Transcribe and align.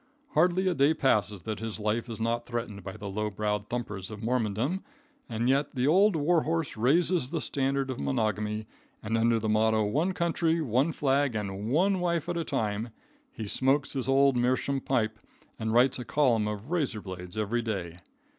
Hardly 0.29 0.67
a 0.67 0.73
day 0.73 0.95
passes 0.95 1.43
that 1.43 1.59
his 1.59 1.79
life 1.79 2.09
is 2.09 2.19
not 2.19 2.47
threatened 2.47 2.83
by 2.83 2.93
the 2.97 3.07
low 3.07 3.29
browed 3.29 3.69
thumpers 3.69 4.09
of 4.09 4.23
Mormondom, 4.23 4.81
and 5.29 5.47
yet 5.47 5.75
the 5.75 5.85
old 5.85 6.15
war 6.15 6.41
horse 6.41 6.75
raises 6.75 7.29
the 7.29 7.39
standard 7.39 7.91
of 7.91 7.99
monogamy 7.99 8.65
and 9.03 9.15
under 9.15 9.37
the 9.37 9.47
motto, 9.47 9.83
"One 9.83 10.13
country, 10.13 10.59
one 10.59 10.91
flag 10.91 11.35
and 11.35 11.71
one 11.71 11.99
wife 11.99 12.27
at 12.27 12.35
a 12.35 12.43
time," 12.43 12.89
he 13.31 13.45
smokes 13.47 13.93
his 13.93 14.09
old 14.09 14.35
meerschaum 14.35 14.81
pipe 14.81 15.19
and 15.59 15.71
writes 15.71 15.99
a 15.99 16.03
column 16.03 16.47
of 16.47 16.71
razor 16.71 17.01
blades 17.01 17.37
every 17.37 17.61
day. 17.61 17.99